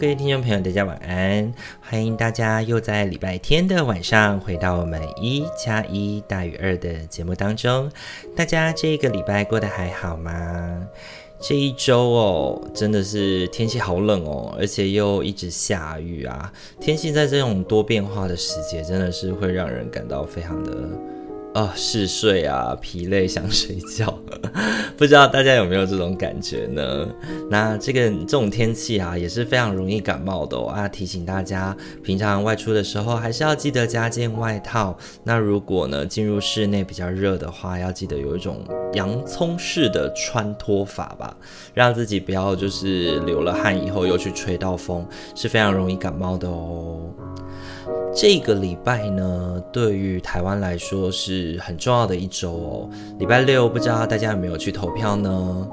[0.00, 1.52] 各位听众朋友，大家晚安！
[1.82, 7.92] 欢迎大家又在礼拜天的晚上回到我们一加一大于二的节目当中。
[8.34, 10.88] 大家这个礼拜过得还好吗？
[11.38, 16.50] 这一周哦，真的是天气好冷哦，而且又一直下雨啊！
[16.80, 20.72] 天气在这种多变化的时节，真的是会让人感到非常的。
[21.52, 24.16] 哦，嗜睡啊，疲累，想睡觉，
[24.96, 27.08] 不知道大家有没有这种感觉呢？
[27.50, 30.68] 那这个这种天气啊，也是非常容易感冒的哦。
[30.68, 34.96] 啊，提醒大家，平常外出的时候还是要记得加件外套。
[35.24, 41.36] 那如果呢，进入室内比较热的话，要记得有一种洋葱式的穿脱法吧，
[41.74, 45.04] 让自己不要就是流了汗以后又去吹到风，
[45.34, 47.09] 是非常容易感冒的哦。
[48.12, 52.90] 这个礼拜呢，对于台湾来说是很重要的一周哦。
[53.18, 55.68] 礼拜六，不知道大家有没有去投票呢？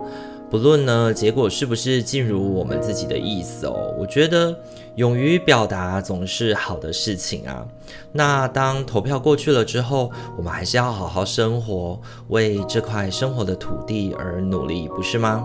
[0.50, 4.56] 不论呢，结果是不是尽如我们自己的意思哦，我觉得
[4.96, 7.68] 勇于表达总是好的事情啊。
[8.14, 12.00] 那当投票过去了之后，我们还是要好好生活，
[12.30, 15.44] 为这块生活的土地而努力，不是吗？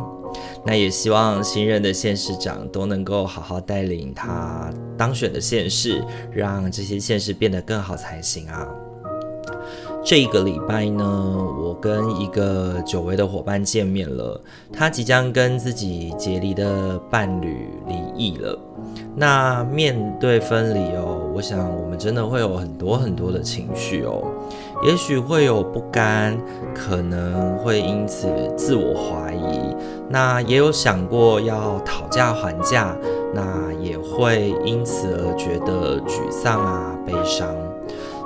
[0.65, 8.67] 那也希望新任的县市长都能够好好带领他当选的县市，让这些县市变得更好才行啊。
[10.05, 14.39] 这个礼拜呢，我跟一个久违的伙伴见面了，
[14.73, 18.59] 他即将跟自己结离的伴侣离异了。
[19.15, 24.25] 那面对分离哦，我想我们真的会有很多很多的情绪哦，
[24.85, 26.37] 也许会有不甘，
[26.75, 29.77] 可能会因此自我怀疑，
[30.09, 32.97] 那也有想过要讨价还价，
[33.33, 37.49] 那也会因此而觉得沮丧啊、悲伤。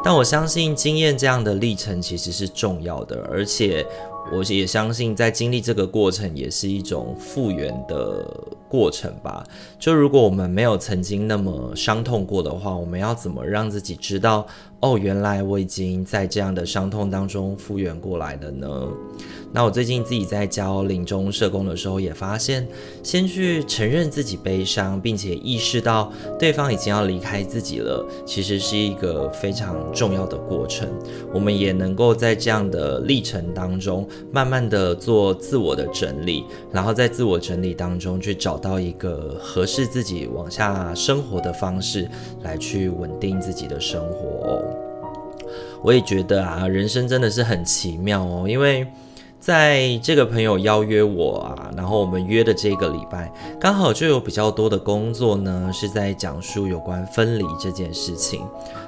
[0.08, 3.84] 但我相信经验这样的历程其实是重要的，而且
[4.32, 8.24] 我也相信在经历这个过程也是一种复原的
[8.68, 9.44] 过程吧。
[9.78, 14.46] 就如果我们没有曾经那么伤痛过的话，我们要怎么让自己知道？
[14.80, 18.86] 哦，原来我已经在这样的伤痛当中复原过来了呢。
[19.50, 22.68] 那我最近自己在教临终社工的时候，也发现，
[23.02, 30.86] 先去承认自己悲伤，并且意识到对方已经要离开自己了，其实是一个非常重要的过程。
[31.32, 42.08] 我们也能够在这样的历程当中，慢慢的做自我的整理，然后在自我整理当中去找找到一个合适自己往下生活的方式，
[42.42, 44.64] 来去稳定自己的生活。
[45.82, 48.86] 我也觉得啊，人生真的是很奇妙哦，因为
[49.38, 53.30] 在这个朋友邀约我啊，然后我们约的这个礼拜，
[53.60, 58.40] 刚好就有比较多的工作呢，是在讲述有关分离这件事情。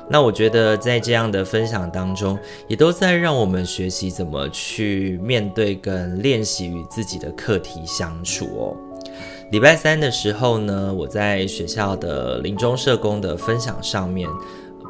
[0.09, 8.77] 那我觉得在这样的分享当中，也都在让我们学习怎么去面对跟练习与自己的课题相处哦。
[9.51, 14.29] 礼拜三的时候呢，我在学校的临终社工的分享上面。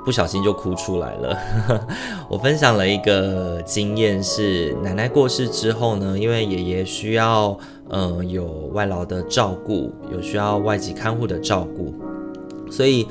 [0.04, 1.38] 不小心就哭出来了。
[2.30, 7.58] 我分享了一个经验，是奶奶过世之后呢，因为爷爷需要
[7.90, 11.92] 嗯、有外劳的照顾，有需要外籍看护的照顾，
[12.70, 13.06] 所以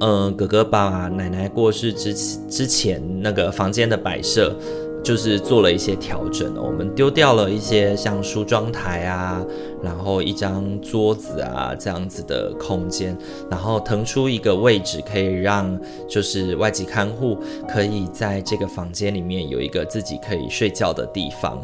[0.00, 2.12] 嗯、哥哥把奶奶过世之
[2.50, 4.54] 之前那个房间的摆设。
[5.02, 9.44] 就是做了一些调整，我们丢掉了一些像梳妆台啊，
[9.82, 13.16] 然后一张桌子啊这样子的空间，
[13.50, 17.36] 然后腾出一个位置，可以让就是外籍看护
[17.68, 21.60] 可以在这个房间里面有一个自己可以睡觉的地方。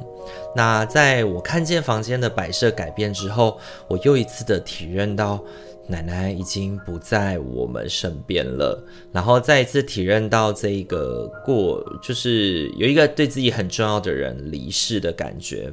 [0.54, 3.56] 那在我看见房间的摆设改变之后，
[3.86, 5.40] 我又一次的体认到。
[5.88, 15.72] 奶奶已经不在我们身边了，然后再一次体认到这个过，就是有一个对自己很重要的人离世的感觉。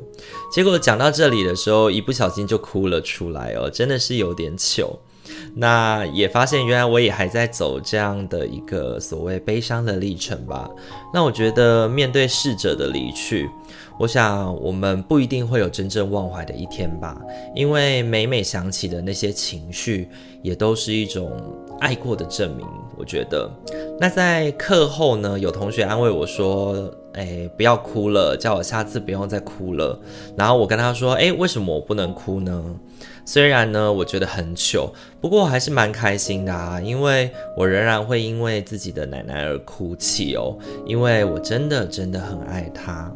[0.54, 4.98] 结果讲到这里的时候，一不小心就哭了出来哦，真的是有点糗。
[5.56, 10.70] 那也发现原来我也还在走这样的一个所谓悲伤的历程吧。
[11.14, 13.50] 那我觉得面对逝者的离去。
[13.98, 17.20] 我想，我们不一定会有真正忘怀的一天吧，
[17.56, 20.10] 因为每每想起的那些情绪，
[20.42, 21.32] 也都是一种
[21.80, 22.66] 爱过的证明。
[22.98, 23.50] 我觉得，
[24.00, 29.98] 那在课后呢，有同学安慰我说，哎，不要哭了，叫我下次不用再哭了。
[30.38, 32.64] 然后我跟他说，哎，为什么我不能哭呢？
[33.26, 43.12] 虽然呢，我觉得很糗，不过我还是蛮开心的啊，因为我仍然会因为自己的奶奶而哭泣哦，因为我真的真的很爱她。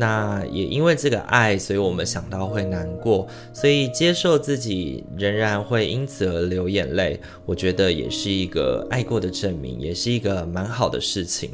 [0.00, 11.50] 那也因为这个爱，所以我们想到会难过，所以接受自己仍然会因此而流眼泪，我觉得也是一个爱过的证明，也是一个蛮好的事情。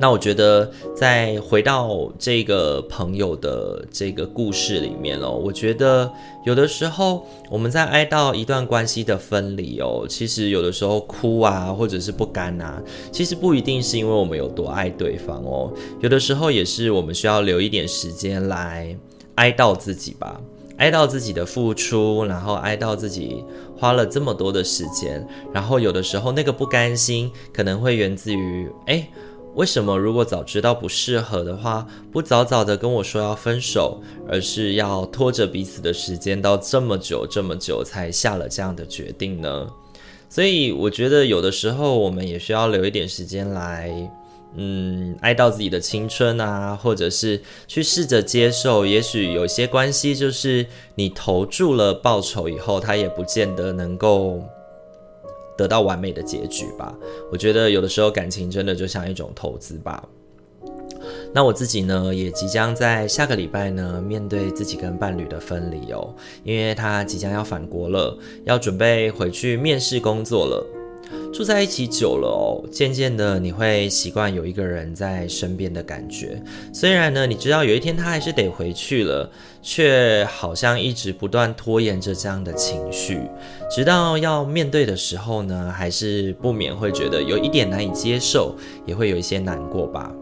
[0.00, 6.10] 那我觉得，再回到这个朋友的这个故事里面哦，我觉得
[6.46, 12.82] 有的时候我们在哀悼一段关系的分离哦，其实有的时候哭啊，或者是不甘啊，
[13.12, 15.70] 其实不一定是因为我们有多爱对方哦，
[16.00, 18.96] 有的时候也是我们需要留一点时间来
[19.34, 20.40] 哀悼自己吧，
[20.78, 23.44] 哀悼自己的付出，然后哀悼自己
[23.76, 29.06] 花了这么多的时间，然后有的时候那个不甘心可能会源自于诶。
[29.60, 39.68] 为什么如果早知道不适合的话，不早早的跟我说要分手，而是要拖着彼此的时间到这么久这么久才下了这样的决定呢？
[40.30, 43.92] 所以我觉得有的时候我们也需要留一点时间来，
[44.56, 50.64] 嗯，哀悼自己的青春啊，或者是去试着接受，也许有些关系就是
[50.94, 54.42] 你投注了报酬以后，它也不见得能够。
[55.60, 56.96] 得到完美的结局吧。
[57.30, 60.08] 我觉得有的时候感情真的就像一种投资吧。
[61.34, 66.14] 那我自己呢，也即将在下个礼拜呢，面对自己跟伴侣的分离哦，
[66.44, 70.79] 因为他即将要返国了，要准备回去面试工作了。
[71.32, 76.40] 住在一起久了哦，渐渐的你会习惯有一个人在身边的感觉。
[76.72, 79.30] 虽然呢，你知道有一天他还是得回去了，
[79.62, 83.20] 却好像一直不断拖延着这样的情绪，
[83.70, 88.56] 直到要面对的时候呢，还是不免会觉得有一点难以接受，
[88.86, 90.12] 也会有一些难过吧。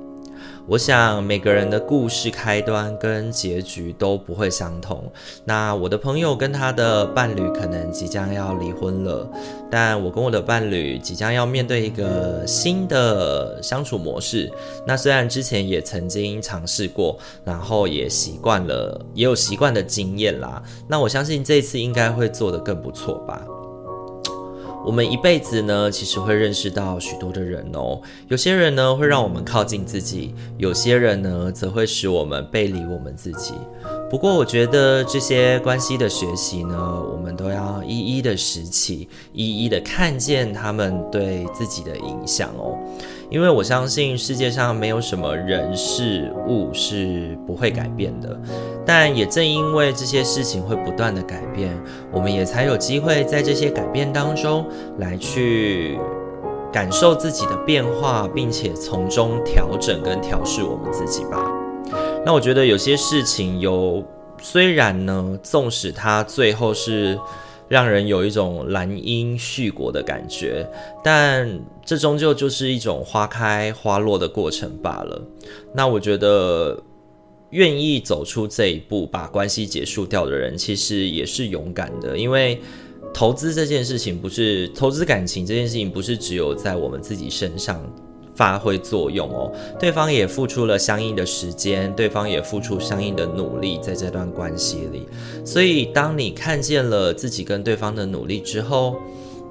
[0.68, 5.10] 我想每个人的故事开端跟结局都不会相同。
[5.46, 9.26] 那我的朋友跟他的伴侣可能即将要离婚了，
[9.70, 14.52] 但我跟我的伴侣即将要面对一个新的相处模式。
[14.86, 20.62] 那虽然之前也曾经尝试过，然后也习惯了，也有习惯的经验啦。
[20.86, 23.42] 那我相信这次应该会做得更不错吧。
[24.88, 28.00] 我们一辈子呢，其实会认识到许多的人哦。
[28.29, 33.52] 有些人呢，会让我们靠近自己；有些人呢，则会使我们背离我们自己。
[34.08, 42.75] 不过，我觉得这些关系的学习呢，我们都要一一的拾起，一一的看见他们对自己的影响哦。
[43.30, 48.40] 因为我相信世界上没有什么人事物是不会改变的，
[48.86, 51.78] 但也正因为这些事情会不断的改变，
[52.10, 54.66] 我们也才有机会在这些改变当中
[54.98, 55.98] 来去
[56.72, 61.52] 感受自己的变化，并且从中调整跟调试我们自己吧。
[62.25, 64.02] 那我觉得有些事情有，
[64.40, 67.19] 虽然呢，纵使它最后是
[67.68, 70.66] 让人有一种兰因絮果的感觉，
[71.04, 75.22] 但这终究就是一种花开花落的过程罢了。
[75.74, 76.82] 那我觉得，
[77.50, 82.60] 愿意走出这一步，把关系结束掉的人，其实也是勇敢的，因为
[83.12, 87.82] 投资这件事情不是，投资感情这件事情不是只有在我们自己身上。
[88.38, 95.08] 发挥作用哦，对方也付出了相应的时间，对方也付出相应的努力在这段关系里。
[95.44, 98.94] 所以，当你看见了自己跟对方的努力之后，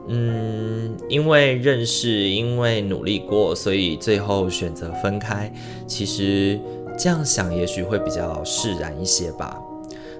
[0.07, 5.51] 嗯，因为认识，因为努力过，所以最后选择分开。
[5.85, 6.57] 其实
[6.97, 9.59] 这样想，也许会比较释然一些吧。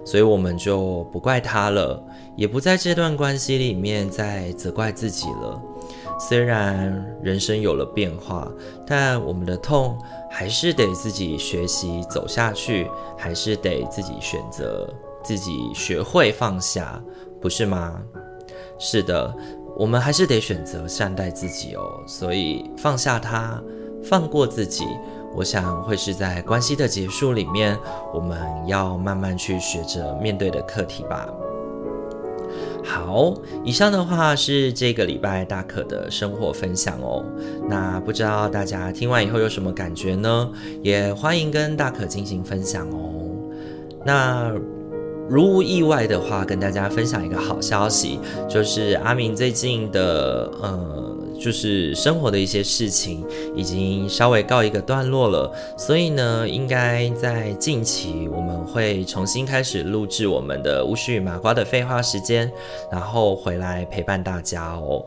[0.03, 2.03] 所以，我们就不怪他了，
[2.35, 5.61] 也不在这段关系里面再责怪自己了。
[6.19, 8.51] 虽然人生有了变化，
[8.85, 9.97] 但我们的痛
[10.31, 14.91] 还是得自己学习走下去，还是得自己选择，
[15.23, 17.01] 自己学会放下，
[17.39, 18.01] 不是吗？
[18.79, 19.33] 是的，
[19.75, 22.03] 我们还是得选择善待自己哦。
[22.07, 23.61] 所以放下它，
[24.03, 24.85] 放过自己，
[25.35, 27.77] 我想会是在关系的结束里面，
[28.13, 31.27] 我们要慢慢去学着面对的课题吧。
[32.83, 37.23] 好，以上的话是这个礼拜大可的生活分享哦。
[37.69, 40.49] 那不知道大家听完以后有什么感觉呢？
[40.81, 43.25] 也欢迎跟大可进行分享哦。
[44.05, 44.53] 那
[45.29, 51.06] 如无意外的话，跟大家分享一个好消息，就是阿明最近的呃
[51.39, 53.23] 就是生活的一些事情
[53.55, 62.51] 已经稍微告一个段落了，所以呢，应该在近期我们会重新开始录制我们的巫师与麻瓜的废话时间，
[62.91, 65.03] 然后回来陪伴大家哦。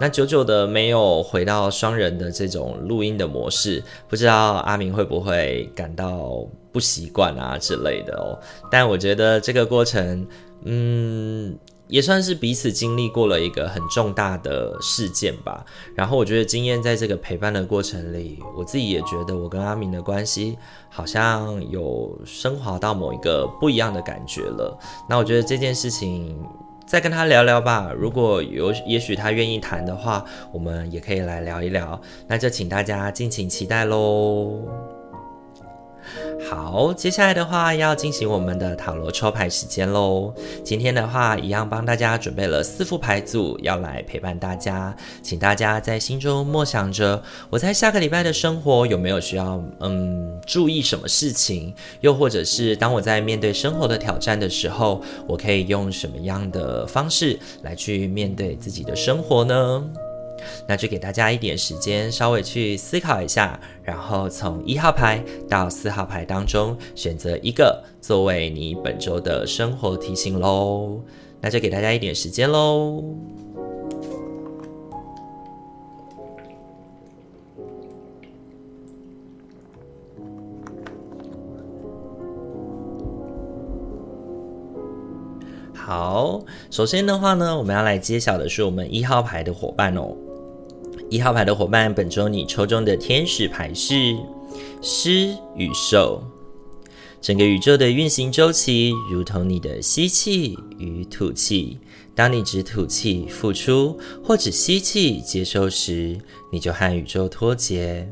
[0.00, 8.38] 那久久的没有回到双人的这种录音的模式，不知道阿明会不会感到不习惯啊之类的哦。
[8.70, 10.26] 但我觉得这个过程，
[10.64, 11.58] 嗯。
[11.92, 15.62] 也算是彼此经历过了一个很重大的事件吧。
[15.94, 20.56] 然后我觉得经验在这个陪伴的过程里，我自己也觉得我跟阿明的关系
[20.88, 24.78] 好像有升华到某一个不一样的感觉了。
[25.06, 26.34] 那我觉得这件事情
[26.86, 27.92] 再跟他聊聊吧。
[27.94, 32.00] 如果有也许他愿意谈的话，我们也可以来聊一聊。
[32.26, 35.01] 那就请大家敬请期待喽。
[36.48, 40.34] 好，接下来的话要进行我们的塔罗抽牌时间喽。
[40.64, 44.94] 今天的话，一样帮大家准备了四副牌组，要来陪伴大家。
[45.22, 51.74] 请大家在心中默想着，我在下个礼拜的生活有没有需要嗯注意什么事情？
[52.00, 59.84] 又或者是当我在面对生活的挑战的时候，我可以用什么样的方式来去面对自己的生活呢？
[60.68, 71.00] 那就给大家一点时间，稍微去思考一下，然后从一号牌到四号牌当中选择一个作为你本周的生活提醒喽。
[71.40, 73.02] 那就给大家一点时间喽。
[85.74, 90.14] 好，首先的话呢，我们要来揭晓的是我们一号牌的伙伴哦。
[91.12, 94.16] 一号牌的伙伴，本周你抽中的天使牌是
[94.80, 96.22] 狮与兽。
[97.20, 101.78] 整个宇宙的运行周期如同你的吸气与吐气。
[102.14, 106.18] 当你只吐气付出，或只吸气接收时，
[106.50, 108.08] 你就和宇宙脱节。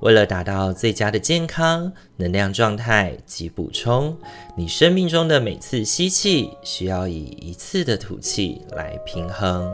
[0.00, 4.16] 为了达到最佳的健康、能量状态及补充，
[4.56, 9.70] 你生命中的每次吸气需要以一次的吐气来平衡。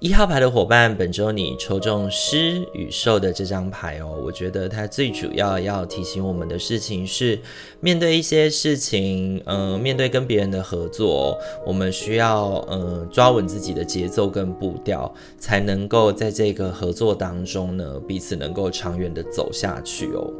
[0.00, 7.38] 一号牌的伙伴，本周你抽中狮与兽的这张牌哦，我觉得它最主要要提醒我们的事情是，
[7.80, 20.30] 面对一些事情，嗯、面对跟别人的合作，我们需要嗯、抓稳自己的节奏跟步调，才能够在这个合作当中呢，彼此能够长远的走下去哦。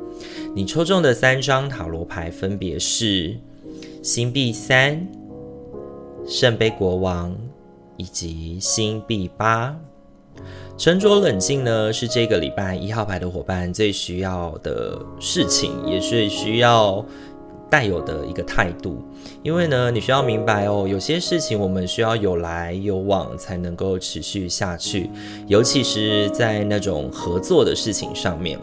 [0.54, 3.34] 你抽中的三张塔罗牌分别是
[4.02, 5.06] 星币三、
[6.26, 7.34] 圣杯国王。
[7.96, 9.76] 以及星币八，
[10.76, 17.04] 沉着冷静呢，是这个礼拜一号牌的伙伴最需要的事情，也是需要
[17.70, 19.02] 带有的一个态度。
[19.42, 25.10] 因为呢，你需要明白哦，有些事情我们需要有来有往才能够持续下去，
[25.46, 28.58] 尤其是在那种合作的事情上面。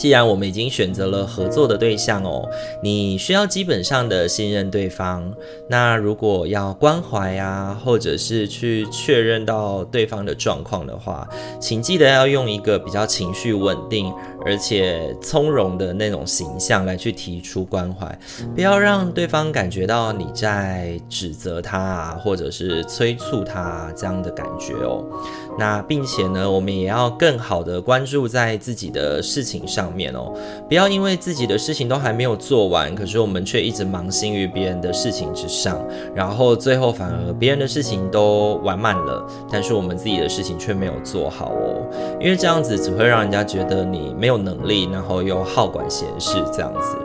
[0.00, 2.48] 既然我们已经选择了合作的对象哦，
[2.82, 5.30] 你需要基本上的信任对方。
[5.68, 11.28] 那如果要关怀啊，或者是去确认到对方的状况的话，
[11.60, 14.10] 请记得要用一个比较情绪稳定，
[14.46, 18.18] 而且从容的那种形象来去提出关怀，
[18.54, 25.04] 不要让对方感觉到你在指责他啊，或者是催促他这样的感觉哦。
[25.58, 30.32] 那并且呢，我们也要更好的关注在自己的事情上面哦，
[30.68, 35.78] 不要因为自己的事情都还没有做完，可是我们却一直忙心于别人的事情之上，
[36.14, 41.86] 然后最后反而别人的事情都完满了，但是我们自己的事情却没有做好哦，
[42.20, 46.96] 因为这样子只会让人家觉得你没有能力，然后又好管闲事这样子。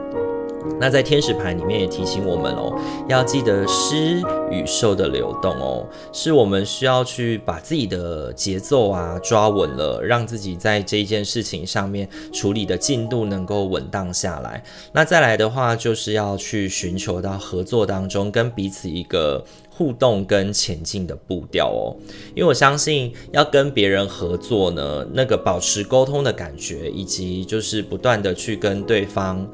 [0.79, 2.74] 那在天使牌里面也提醒我们哦，
[3.07, 14.63] 要记得施与受的流动哦，是我们需要去把自己的节奏啊抓稳了，让自己在这一件事情上面处理的进度能够稳当下来。
[14.91, 21.95] 那再来的话，就是要去寻求到合作当中跟彼此一个互动跟前进的步调哦，
[22.36, 29.48] 因为我相信要跟别人合作呢，那个保持沟通的感觉，以及就是不断的去跟对方。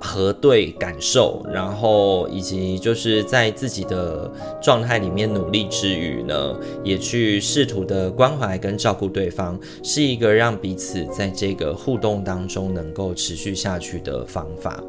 [0.00, 4.30] 核对感受，然后以及就是在自己的
[4.62, 14.82] 状态里面努力之余呢，也去试图的关怀跟照顾对方，是一个让彼此在这个互动当中能够持续下去的方法。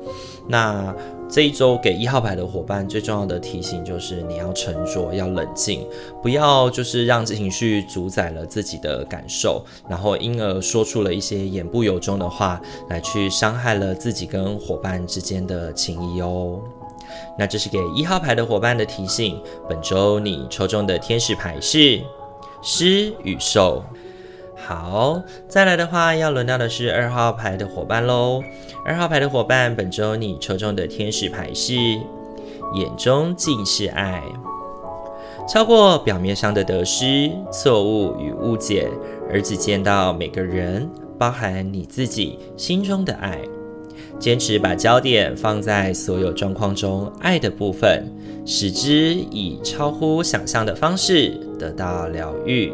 [0.48, 0.96] 那
[1.31, 5.88] 这一周给一号牌的伙伴最重要的提醒就是，你要沉着，要冷静，
[6.21, 16.59] 不要就是让情绪主宰了自己的感受，然后因而说出了一些言不由衷的话，来去伤害了自己跟伙伴之间的情谊哦。
[17.39, 19.41] 那这是给一号牌的伙伴的提醒。
[19.69, 22.01] 本周你抽中的天使牌是
[22.61, 23.81] 狮与兽。
[24.65, 28.41] 好，再来的话，要轮到的是二号牌的伙伴喽。
[28.86, 31.74] 二号牌的伙伴，本周你抽中的天使牌是
[32.75, 34.24] 眼中尽是爱，
[35.48, 38.89] 超过表面上的得失、错误与误解，
[39.30, 43.39] 而只见到每个人，包含你自己心中的爱。
[44.20, 48.06] 坚持把焦点放在所有状况中爱的部分，
[48.46, 52.72] 使之以超乎想象的方式得到疗愈。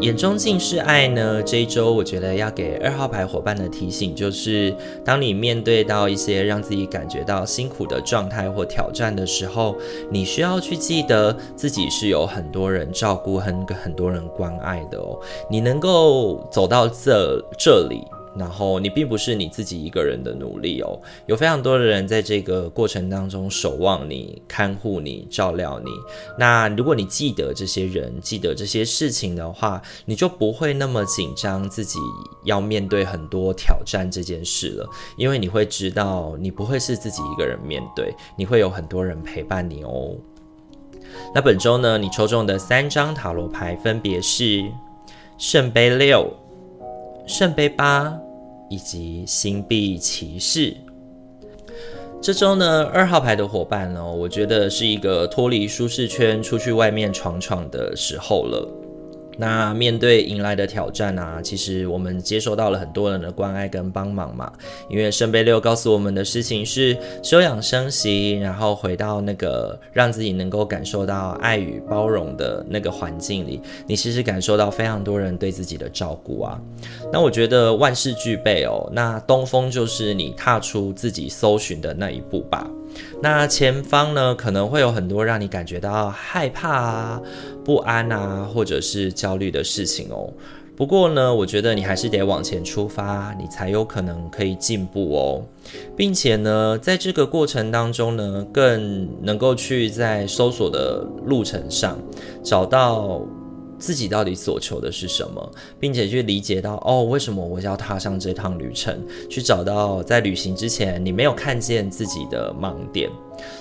[0.00, 1.42] 眼中尽是爱呢？
[1.42, 4.74] 这一周我觉得要给二号牌伙伴的提醒就是，
[5.04, 9.76] 当你面对到一些让自己感觉到辛苦的状态或挑战的时候，
[10.10, 15.18] 你需要去记得自己是有很多人照顾、很很多人关爱的哦。
[15.48, 18.02] 你能够走到这这里。
[18.36, 25.90] 然后你并不是你自己一个人的努力哦，有非常多的人在这个过程当中守望你、看护你、照料你。
[26.38, 31.98] 那如果你记得这些人、记得这些事情的话，你就不会那么紧张，自己
[32.42, 34.88] 要面对很多挑战这件事了。
[35.16, 40.16] 因为你会知道，你不会是自己一个人面对，你会有很多人陪伴你哦。
[41.32, 44.64] 那本周呢，你抽中的三张塔罗牌分别是
[45.38, 46.28] 圣杯六、
[47.28, 48.18] 圣杯八。
[48.68, 50.74] 以及星币骑士，
[52.20, 58.83] 这周呢，二号牌的伙伴呢，我觉得是一个脱离舒适圈，出去外面闯闯的时候了。
[59.36, 64.52] 那面对迎来的挑战啊，其实我们接受到了很多人的关爱跟帮忙嘛。
[64.88, 76.60] 因为圣杯六告诉我们的事情是休养生息，然后回到那个让自己能够感受到爱与包容的那个环境里，你其实感受到非常多人对自己的照顾啊。
[77.12, 82.68] 那我觉得万事俱备哦，那东风就是你踏出自己搜寻的那一步吧。
[83.20, 87.20] 那前方呢，可能会有很多让你感觉到害怕啊、
[87.64, 90.32] 不安啊，或者是焦虑的事情哦。
[90.76, 95.42] 不过呢，我觉得你还是得往前出发，你才有可能可以进步哦，
[95.96, 101.96] 并且呢，在这个过程当中呢，更能够去在搜索的路程上
[102.42, 103.20] 找到。
[103.78, 109.04] 自己到底所求的是什么，并且去理解到哦，为什么我要踏上这趟旅程？
[109.28, 113.10] 去找到在旅行之前你没有看见自己的盲点。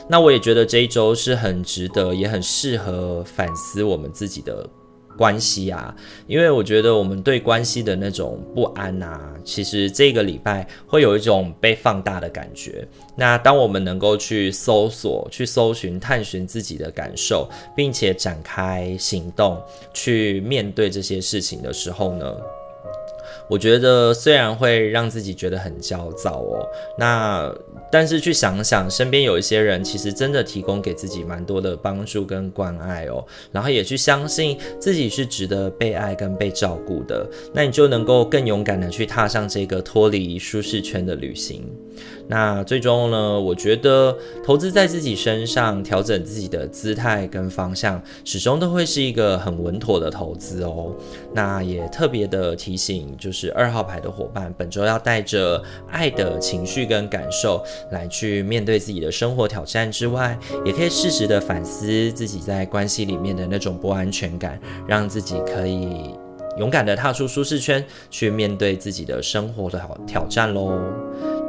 [0.08, 4.70] 那我也觉得这一周是很值得，也很适合反思我们自己的。
[5.18, 5.96] 关系啊，
[6.28, 12.88] 因为我觉得我们对关系的那种不安啊，其实这个礼拜会有一种被放大的感觉。
[13.16, 19.62] 那当我们能够去搜索、去搜寻、探寻自己的感受，并且展开行动
[19.94, 22.36] 去面对这些事情的时候呢，
[23.48, 27.54] 我觉得虽然会让自己觉得很焦躁哦，那
[27.94, 41.64] 但是去想想，身边有一些人其实真的提供给自己蛮多的帮助跟关爱哦，然后也去相信自己是值得被爱跟被照顾的，那你就能够更勇敢的去踏上这个脱离舒适圈的旅行。
[42.28, 50.96] 那最终呢，我觉得投资在自己身上，调整自己的姿态跟方向，始终都会是一个很稳妥的投资哦。
[51.34, 66.16] 那也特别的提醒，就是二号牌的伙伴，本周要带着爱的情绪跟感受来去面对自己的生活挑战之外，也可以适时的反思自己在关系里面的那种不安全感，让自己可以
[66.58, 70.80] 勇敢的踏出舒适圈，去面对自己的生活的挑战喽。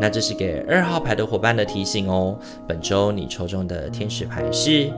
[0.01, 2.37] 那这是给二号牌的伙伴的提醒哦。
[2.67, 4.93] 本周你抽中的天使牌是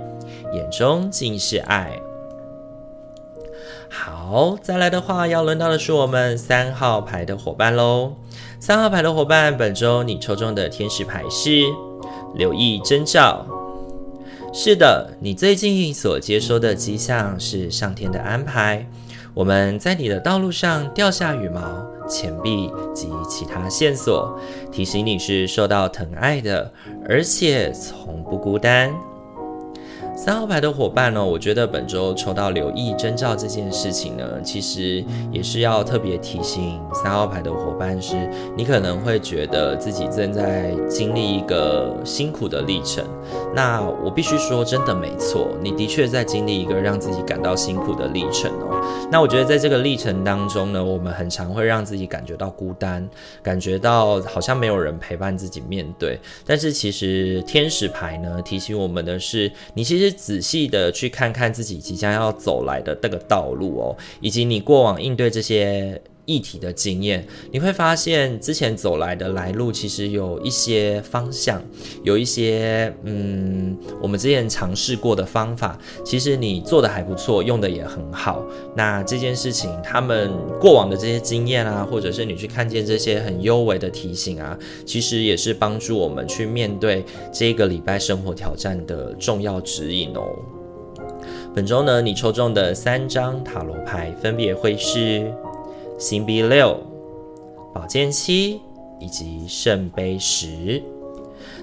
[0.52, 1.98] 眼中尽是爱。
[3.88, 8.14] 好，再来的话，要轮到的是我们三号牌的伙伴喽。
[8.58, 11.62] 三号牌的伙伴，本周你抽中的天使牌是
[12.34, 13.46] 留意征兆。
[14.52, 18.86] 是的，你最近所接收的迹象是上天的安排。
[19.36, 21.60] 我们在你的道路上掉下羽毛。
[22.08, 24.40] 钱币及其他线索，
[24.72, 26.72] 提醒你是受到疼爱的，
[27.06, 28.94] 而且从不孤单。
[30.16, 38.16] 三号牌的伙伴呢，我觉得本周抽到留意征兆这件事情呢，其实也是要特别提醒三号牌的伙伴是，
[38.56, 43.04] 你可能会觉得自己正在经历一个辛苦的历程。
[43.54, 48.80] 那我必须说，真的没错，你的确在经历一个让自己感到辛苦的历程哦。
[49.12, 53.06] 那我觉得在这个历程当中呢，我们很常会让自己感觉到孤单，
[53.42, 56.18] 感觉到好像没有人陪伴自己面对。
[56.46, 60.05] 但是其实天使牌呢，提醒我们的是，你其实。
[60.10, 71.62] 仔细的去看看自己即将要走来的这个道路哦，以及你过往应对这些议题的经验，你会发现之前走来的来路其实有一些方向，
[72.02, 78.44] 有一些嗯，我们之前尝试过的方法，其实你做的还不错，用的也很好。
[78.74, 90.22] 那这件事情，他们过往的这些经验啊，或者是你去看见这些很优美的提醒啊，其实也是帮助我们去面对这个礼拜生活挑战的重要指引哦。
[91.54, 95.32] 本周呢，你抽中的三张塔罗牌分别会是。
[95.98, 96.78] 星币六、
[97.72, 98.60] 宝剑七
[99.00, 100.82] 以及圣杯十。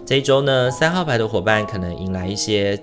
[0.05, 2.79] 这一周呢，三号牌的伙伴可能迎来一些。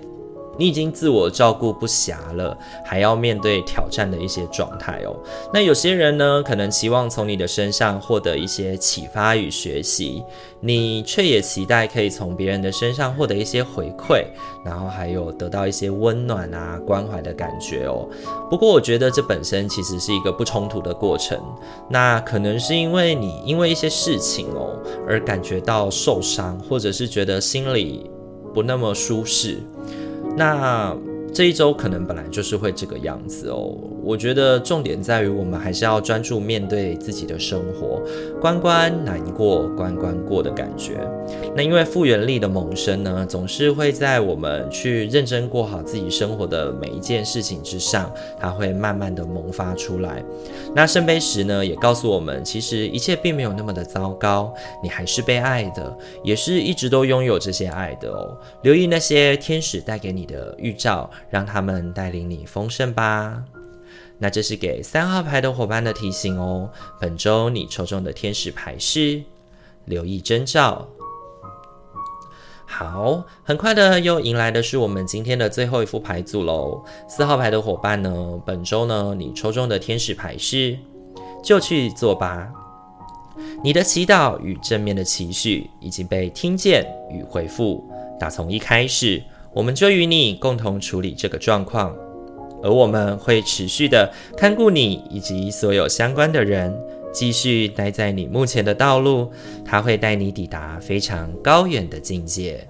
[0.57, 5.15] 你已经自我照顾不暇了，还要面对挑战的一些状态哦。
[5.53, 10.23] 那有些人呢，可能期望从你的身上获得一些启发与学习，
[10.59, 14.25] 你却也期待可以从别人的身上获得一些回馈，
[14.63, 18.07] 然后还有得到一些温暖啊、关怀的感觉哦。
[18.49, 21.39] 不过，我觉得这本身其实是一个不冲突的过程。
[21.89, 28.09] 那可能是因为你因为一些事情哦，而感觉到受伤，或者是觉得心里
[28.53, 29.57] 不那么舒适。
[30.35, 30.95] 那
[31.33, 33.77] 这一周可能本来就是会这个样子哦。
[34.03, 38.01] 我觉得重点在于我们还是要专注面对自己的生活，
[38.41, 40.99] 关关难过关关过的感觉。
[41.55, 50.23] 那因为复原力的萌生呢，总是会在我们去认真过好自己生活的每一件事情之上，它会慢慢的萌发出来。
[50.75, 58.35] 那圣杯十呢，也告诉我们，其实一切并没有那么的糟糕，你还是被爱的，也是一直都拥有这些爱的哦。
[58.63, 63.43] 留意那些天使带给你的预兆，让他们带领你丰盛吧。
[64.19, 66.69] 那这是给三号牌的伙伴的提醒哦。
[66.99, 69.23] 本周你抽中的天使牌是
[69.85, 70.87] 留意征兆。
[72.67, 76.83] 好，很快的又迎来的是我们今天的最后一副牌组喽。
[77.09, 80.77] 四号牌的伙伴呢，本周呢你抽中的天使牌是
[81.43, 82.47] 就去做吧。
[83.63, 87.83] 你的祈祷与正面的期许已经被听见与回复。
[88.19, 89.21] 打从一开始，
[89.53, 91.95] 我们就与你共同处理这个状况。
[92.63, 96.71] 而我们会持续的看顾你以及所有相关的人，
[97.11, 99.31] 继续待在你目前的道路，
[99.65, 102.67] 他会带你抵达非常高远的境界。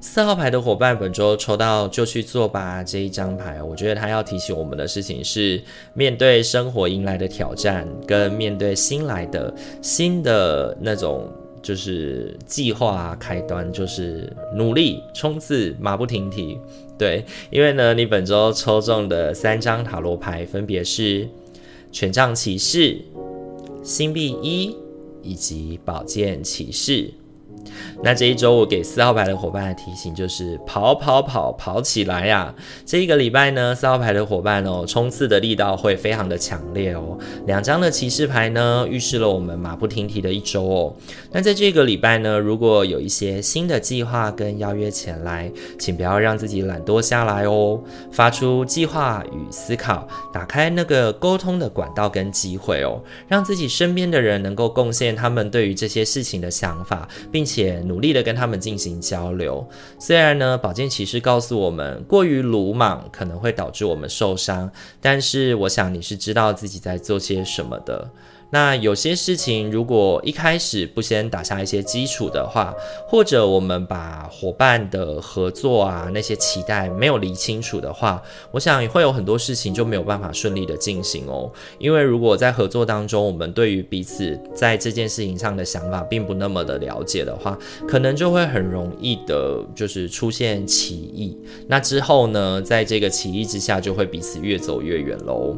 [0.00, 5.60] 四号牌的伙伴，本周抽到就去做吧这一张牌，我觉得他要提醒我们的事情是，
[5.92, 11.28] 面对生活迎来的挑战，跟面对新来的新的那种。
[11.66, 16.56] 就是计划开端，就是努力冲刺，马不停蹄。
[16.96, 21.28] 对，因为呢，你本周抽中的三张塔罗牌分别是
[21.90, 22.96] 权杖骑士、
[23.82, 24.76] 星币一
[25.24, 27.10] 以及宝剑骑士。
[28.02, 32.54] 那这一周我给四号牌的伙伴的提醒就是跑跑跑跑起来呀！
[32.84, 37.18] 这一个礼拜呢，四号牌的伙伴哦，冲刺的力道会非常的强烈哦。
[37.46, 40.94] 两张的骑士牌呢，预示了我们马不停蹄的一周哦。
[41.32, 47.80] 那在这个礼拜呢，如果有一些新的计划跟邀约前来，请不要让自己懒惰下来哦，
[48.12, 57.65] 发出计划与思考，打开那个沟通的管道跟机会哦，让自己身边的人能够贡献他们对于这些事情的想法，并且。
[57.84, 59.66] 努力的跟他们进行交流。
[59.98, 68.10] 虽然呢，宝剑骑士告诉我们，过于鲁莽可能会导致我们受伤，但是我想你是知道自己在做些什么的。
[68.56, 72.74] 那有些事情，如果一开始不先打下一些基础的话，
[73.06, 81.52] 或者我们把伙伴的合作啊那些期待没有理清楚的话，我想也会有很多事情就没有办法顺利的进行哦。
[81.78, 91.36] 因为如果在合作当中，我们对于彼此在这件事情上的想法并不那么的了解的话，可能就会很容易的，就是出现歧义。
[91.68, 95.54] 那之后呢，在这个歧义之下，就会彼此越走越远喽。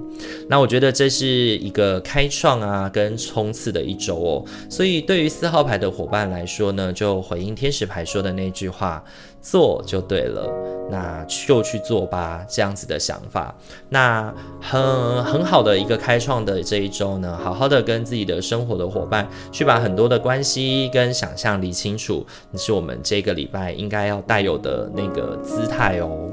[0.48, 2.87] 那我觉得这是一个开创啊。
[2.88, 9.02] 跟冲刺的一周哦，所以对于四号牌的伙伴来说呢，就回应天使牌说的那句话，
[9.40, 10.50] 做就对了，
[10.90, 13.54] 那就去做吧，这样子的想法，
[13.88, 26.28] 那很很好的一个开创的这一周呢，好好的跟自己的生活的伙伴去把很多的关系跟想象理清楚，是我们这个礼拜应该要带有的那个姿态哦。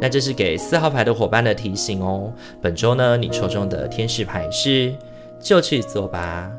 [0.00, 2.32] 那这是给四号牌的伙伴的提醒哦。
[2.60, 4.92] 本周呢，你抽中的天使牌是。
[5.42, 6.50] 就去做吧。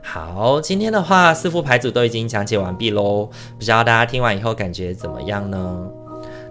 [0.00, 3.28] 好，今天的话，四副牌组都已经讲解完毕喽。
[3.58, 5.90] 不知道大家听完以后感觉怎么样呢？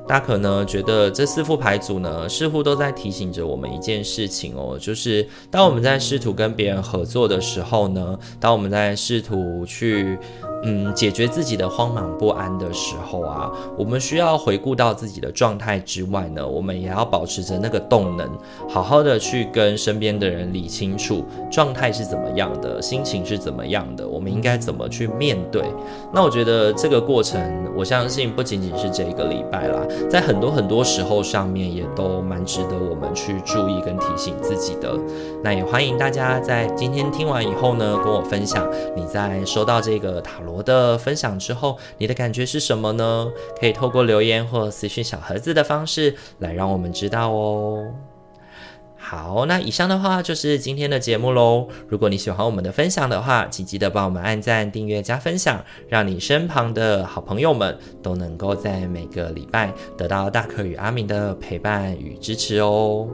[0.08, 10.18] 大可呢觉得这四副牌组呢，似乎都在提醒着我们一件事情哦，就是当我们在试图跟别人合作的时候呢，当我们在试图去。
[10.68, 18.28] 嗯，解决自己的慌忙不安的时候啊，我们需要回顾到自己的状态之外呢，我们也要保持着那个动能，
[18.68, 25.62] 好好的去跟身边的人理清楚状态是怎么样的，心情是怎么样的，我们应该怎么去面对。
[26.12, 27.40] 那我觉得这个过程，
[27.76, 34.98] 我相信不仅仅是这一个礼拜啦，在很多很多时候上面也都蛮值得我们去注意跟提醒自己的。
[35.44, 40.56] 那也欢迎大家在今天听完以后呢，跟我分享你在收到这个塔罗。
[40.66, 43.28] 的分享之后，你的感觉是什么呢？
[43.60, 47.86] 可以透过留言或私讯小盒子的方式来让我们知道哦。
[49.08, 51.68] 好，那以上的话就是今天的节目喽。
[51.88, 63.08] 如果你喜欢我们的分享的话，请记得帮我们按赞、订阅、加分享，让你身旁的好朋友们都能够在每个礼拜得到大可与阿明的陪伴与支持哦。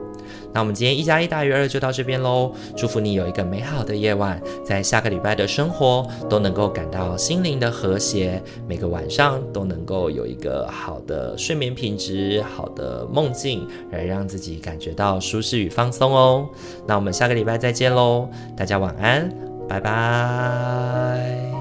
[0.54, 16.48] 那我们今天一加一大于二就到这边喽，祝福你有一个美好的夜晚，在下个礼拜的生活都能够感到心灵的和谐，每个晚上都能够有一个好的睡眠品质，好的梦境，来让自己感觉到舒适与放松哦。
[16.88, 19.30] 那我们下个礼拜再见喽，大家晚安，
[19.68, 21.61] 拜拜。